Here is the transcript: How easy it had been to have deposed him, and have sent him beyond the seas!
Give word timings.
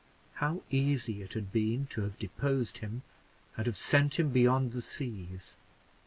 How 0.41 0.63
easy 0.71 1.21
it 1.21 1.33
had 1.33 1.51
been 1.51 1.85
to 1.91 2.01
have 2.01 2.17
deposed 2.17 2.79
him, 2.79 3.03
and 3.55 3.67
have 3.67 3.77
sent 3.77 4.19
him 4.19 4.29
beyond 4.29 4.71
the 4.73 4.81
seas! 4.81 5.55